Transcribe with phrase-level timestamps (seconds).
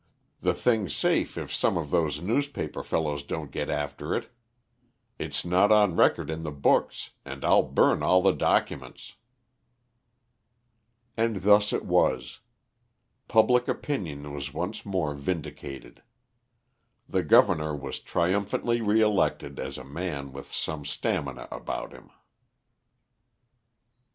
[0.41, 4.31] The thing's safe if some of those newspaper fellows don't get after it.
[5.19, 9.13] It's not on record in the books, and I'll burn all the documents."
[11.15, 12.39] And thus it was.
[13.27, 16.01] Public opinion was once more vindicated.
[17.07, 22.09] The governor was triumphantly re elected as a man with some stamina about him.